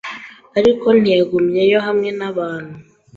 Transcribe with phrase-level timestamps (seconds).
[0.59, 2.75] Ariko ntiyagumyeyo hamwe nabantu